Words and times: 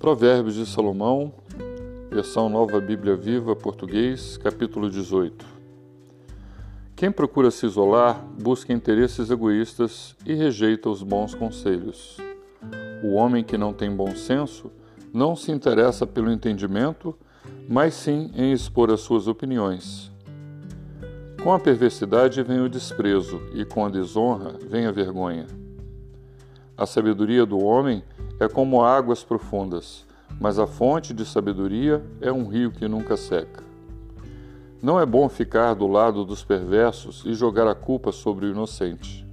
Provérbios 0.00 0.54
de 0.54 0.64
Salomão, 0.64 1.30
versão 2.10 2.48
Nova 2.48 2.80
Bíblia 2.80 3.14
Viva, 3.14 3.54
português, 3.54 4.38
capítulo 4.38 4.88
18. 4.88 5.44
Quem 6.96 7.12
procura 7.12 7.50
se 7.50 7.66
isolar 7.66 8.24
busca 8.40 8.72
interesses 8.72 9.30
egoístas 9.30 10.16
e 10.24 10.32
rejeita 10.32 10.88
os 10.88 11.02
bons 11.02 11.34
conselhos. 11.34 12.16
O 13.04 13.12
homem 13.12 13.44
que 13.44 13.58
não 13.58 13.74
tem 13.74 13.94
bom 13.94 14.16
senso 14.16 14.72
não 15.12 15.36
se 15.36 15.52
interessa 15.52 16.06
pelo 16.06 16.32
entendimento, 16.32 17.14
mas 17.68 17.92
sim 17.92 18.30
em 18.34 18.52
expor 18.52 18.90
as 18.90 19.02
suas 19.02 19.28
opiniões. 19.28 20.10
Com 21.42 21.52
a 21.52 21.60
perversidade 21.60 22.42
vem 22.42 22.60
o 22.60 22.70
desprezo, 22.70 23.38
e 23.52 23.66
com 23.66 23.84
a 23.84 23.90
desonra 23.90 24.54
vem 24.66 24.86
a 24.86 24.90
vergonha. 24.90 25.46
A 26.74 26.86
sabedoria 26.86 27.44
do 27.44 27.62
homem 27.62 28.02
é 28.40 28.48
como 28.48 28.82
águas 28.82 29.22
profundas, 29.22 30.06
mas 30.40 30.58
a 30.58 30.66
fonte 30.66 31.12
de 31.12 31.26
sabedoria 31.26 32.02
é 32.22 32.32
um 32.32 32.48
rio 32.48 32.72
que 32.72 32.88
nunca 32.88 33.16
seca. 33.16 33.62
Não 34.82 34.98
é 34.98 35.04
bom 35.04 35.28
ficar 35.28 35.74
do 35.74 35.86
lado 35.86 36.24
dos 36.24 36.42
perversos 36.42 37.22
e 37.26 37.34
jogar 37.34 37.66
a 37.66 37.74
culpa 37.74 38.10
sobre 38.10 38.46
o 38.46 38.50
inocente. 38.50 39.28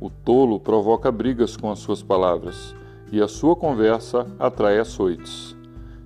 O 0.00 0.10
tolo 0.10 0.58
provoca 0.58 1.12
brigas 1.12 1.56
com 1.56 1.70
as 1.70 1.78
suas 1.78 2.02
palavras, 2.02 2.74
e 3.12 3.22
a 3.22 3.28
sua 3.28 3.54
conversa 3.54 4.26
atrai 4.40 4.80
açoites. 4.80 5.56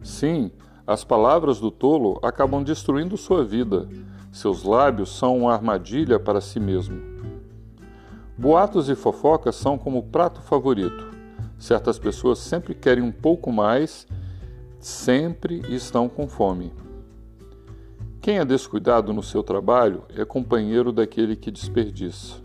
Sim, 0.02 0.50
as 0.87 1.02
palavras 1.02 1.59
do 1.59 1.70
tolo 1.70 2.20
acabam 2.23 2.62
destruindo 2.62 3.16
sua 3.16 3.42
vida. 3.42 3.89
Seus 4.30 4.62
lábios 4.62 5.16
são 5.16 5.39
uma 5.39 5.55
armadilha 5.55 6.20
para 6.20 6.42
si 6.42 6.61
mesmo. 6.61 7.00
Boatos 8.37 8.91
e 8.91 8.95
fofocas 8.95 9.56
são 9.56 9.78
como 9.78 10.02
prato 10.02 10.42
favorito. 10.42 11.20
Certas 11.61 11.98
pessoas 11.98 12.39
sempre 12.39 12.75
querem 12.75 13.05
um 13.05 13.12
pouco 13.12 13.53
mais, 13.53 14.06
sempre 14.78 15.62
estão 15.69 16.08
com 16.08 16.27
fome. 16.27 16.72
Quem 18.22 18.39
é 18.39 18.44
descuidado 18.47 19.12
no 19.12 19.22
seu 19.22 19.42
trabalho 19.42 20.05
é 20.17 20.25
companheiro 20.25 20.91
daquele 20.91 21.36
que 21.36 21.50
desperdiça. 21.50 22.36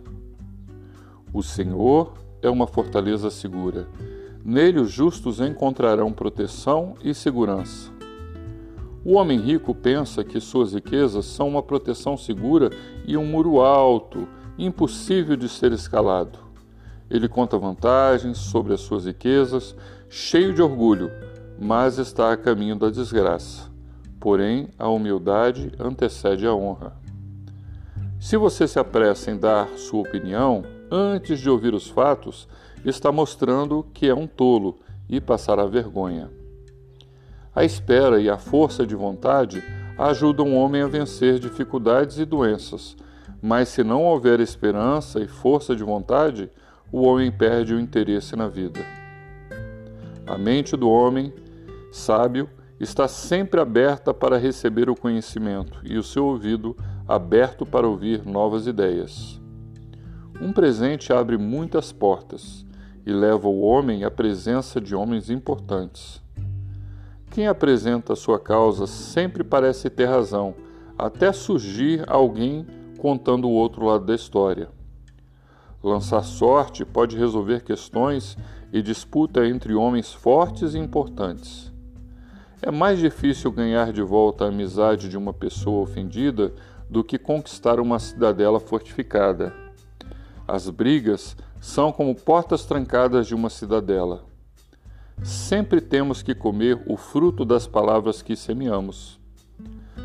O 1.32 1.42
Senhor 1.42 2.12
é 2.42 2.50
uma 2.50 2.66
fortaleza 2.66 3.30
segura. 3.30 3.88
Nele 4.44 4.80
os 4.80 4.90
justos 4.90 5.40
encontrarão 5.40 6.12
proteção 6.12 6.94
e 7.02 7.14
segurança. 7.14 7.90
O 9.02 9.14
homem 9.14 9.40
rico 9.40 9.74
pensa 9.74 10.22
que 10.22 10.38
suas 10.40 10.74
riquezas 10.74 11.24
são 11.24 11.48
uma 11.48 11.62
proteção 11.62 12.18
segura 12.18 12.68
e 13.06 13.16
um 13.16 13.24
muro 13.24 13.62
alto, 13.62 14.28
impossível 14.58 15.36
de 15.36 15.48
ser 15.48 15.72
escalado. 15.72 16.45
Ele 17.10 17.28
conta 17.28 17.58
vantagens 17.58 18.38
sobre 18.38 18.74
as 18.74 18.80
suas 18.80 19.06
riquezas, 19.06 19.74
cheio 20.08 20.52
de 20.52 20.60
orgulho, 20.60 21.10
mas 21.58 21.98
está 21.98 22.32
a 22.32 22.36
caminho 22.36 22.76
da 22.76 22.90
desgraça. 22.90 23.70
Porém, 24.18 24.68
a 24.78 24.88
humildade 24.88 25.72
antecede 25.78 26.46
a 26.46 26.54
honra. 26.54 26.92
Se 28.18 28.36
você 28.36 28.66
se 28.66 28.78
apressa 28.78 29.30
em 29.30 29.36
dar 29.36 29.68
sua 29.76 30.00
opinião 30.00 30.64
antes 30.90 31.38
de 31.38 31.48
ouvir 31.48 31.74
os 31.74 31.88
fatos, 31.88 32.48
está 32.84 33.12
mostrando 33.12 33.86
que 33.92 34.08
é 34.08 34.14
um 34.14 34.26
tolo 34.26 34.78
e 35.08 35.20
passará 35.20 35.66
vergonha. 35.66 36.30
A 37.54 37.64
espera 37.64 38.20
e 38.20 38.28
a 38.28 38.36
força 38.36 38.86
de 38.86 38.94
vontade 38.94 39.62
ajudam 39.96 40.52
o 40.52 40.56
homem 40.56 40.82
a 40.82 40.86
vencer 40.86 41.38
dificuldades 41.38 42.18
e 42.18 42.24
doenças, 42.24 42.96
mas 43.40 43.68
se 43.68 43.82
não 43.82 44.02
houver 44.02 44.40
esperança 44.40 45.20
e 45.20 45.28
força 45.28 45.74
de 45.74 45.82
vontade, 45.82 46.50
o 46.90 47.02
homem 47.02 47.30
perde 47.30 47.74
o 47.74 47.80
interesse 47.80 48.36
na 48.36 48.48
vida. 48.48 48.80
A 50.26 50.36
mente 50.36 50.76
do 50.76 50.88
homem 50.88 51.32
sábio 51.92 52.48
está 52.78 53.08
sempre 53.08 53.60
aberta 53.60 54.12
para 54.12 54.38
receber 54.38 54.90
o 54.90 54.96
conhecimento 54.96 55.80
e 55.84 55.96
o 55.96 56.02
seu 56.02 56.26
ouvido 56.26 56.76
aberto 57.08 57.64
para 57.64 57.88
ouvir 57.88 58.24
novas 58.26 58.66
ideias. 58.66 59.40
Um 60.40 60.52
presente 60.52 61.12
abre 61.12 61.38
muitas 61.38 61.92
portas 61.92 62.66
e 63.06 63.12
leva 63.12 63.48
o 63.48 63.60
homem 63.60 64.04
à 64.04 64.10
presença 64.10 64.80
de 64.80 64.94
homens 64.94 65.30
importantes. 65.30 66.20
Quem 67.30 67.46
apresenta 67.46 68.16
sua 68.16 68.38
causa 68.38 68.86
sempre 68.86 69.44
parece 69.44 69.88
ter 69.88 70.06
razão, 70.06 70.54
até 70.98 71.32
surgir 71.32 72.04
alguém 72.06 72.66
contando 72.98 73.46
o 73.46 73.52
outro 73.52 73.86
lado 73.86 74.04
da 74.04 74.14
história. 74.14 74.75
Lançar 75.82 76.22
sorte 76.22 76.84
pode 76.84 77.16
resolver 77.16 77.62
questões 77.62 78.36
e 78.72 78.82
disputa 78.82 79.46
entre 79.46 79.74
homens 79.74 80.12
fortes 80.12 80.74
e 80.74 80.78
importantes. 80.78 81.72
É 82.62 82.70
mais 82.70 82.98
difícil 82.98 83.52
ganhar 83.52 83.92
de 83.92 84.02
volta 84.02 84.44
a 84.44 84.48
amizade 84.48 85.08
de 85.08 85.16
uma 85.16 85.32
pessoa 85.32 85.82
ofendida 85.82 86.54
do 86.88 87.04
que 87.04 87.18
conquistar 87.18 87.78
uma 87.78 87.98
cidadela 87.98 88.58
fortificada. 88.58 89.52
As 90.48 90.70
brigas 90.70 91.36
são 91.60 91.92
como 91.92 92.14
portas 92.14 92.64
trancadas 92.64 93.26
de 93.26 93.34
uma 93.34 93.50
cidadela. 93.50 94.24
Sempre 95.22 95.80
temos 95.80 96.22
que 96.22 96.34
comer 96.34 96.82
o 96.86 96.96
fruto 96.96 97.44
das 97.44 97.66
palavras 97.66 98.22
que 98.22 98.36
semeamos. 98.36 99.18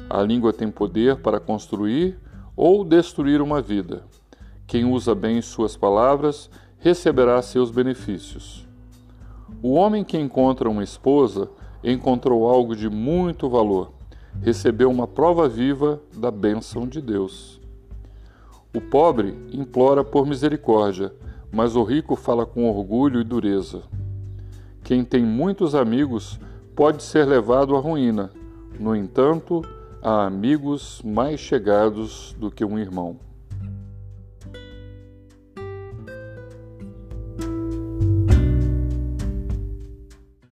A 0.10 0.22
língua 0.22 0.52
tem 0.52 0.70
poder 0.70 1.18
para 1.18 1.40
construir 1.40 2.20
ou 2.56 2.84
destruir 2.84 3.42
uma 3.42 3.62
vida. 3.62 4.04
Quem 4.72 4.86
usa 4.86 5.14
bem 5.14 5.42
suas 5.42 5.76
palavras 5.76 6.50
receberá 6.78 7.42
seus 7.42 7.70
benefícios. 7.70 8.66
O 9.62 9.74
homem 9.74 10.02
que 10.02 10.18
encontra 10.18 10.70
uma 10.70 10.82
esposa 10.82 11.50
encontrou 11.84 12.50
algo 12.50 12.74
de 12.74 12.90
muito 12.90 13.50
valor, 13.50 13.92
recebeu 14.42 14.90
uma 14.90 15.06
prova 15.06 15.50
viva 15.50 16.02
da 16.16 16.32
bênção 16.32 16.88
de 16.88 17.02
Deus. 17.02 17.60
O 18.74 18.80
pobre 18.80 19.38
implora 19.52 20.06
por 20.06 20.26
misericórdia, 20.26 21.14
mas 21.52 21.76
o 21.76 21.84
rico 21.84 22.16
fala 22.16 22.46
com 22.46 22.70
orgulho 22.70 23.20
e 23.20 23.26
dureza. 23.26 23.84
Quem 24.86 25.04
tem 25.04 25.26
muitos 25.26 25.76
amigos 25.76 26.40
pode 26.74 27.04
ser 27.04 27.26
levado 27.26 27.76
à 27.76 27.80
ruína, 27.82 28.32
no 28.80 28.96
entanto, 28.96 29.64
há 30.02 30.26
amigos 30.26 31.02
mais 31.04 31.42
chegados 31.42 32.34
do 32.40 32.50
que 32.50 32.64
um 32.64 32.80
irmão. 32.80 33.31